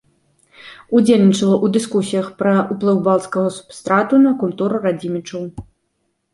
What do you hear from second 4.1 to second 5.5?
на культуру радзімічаў.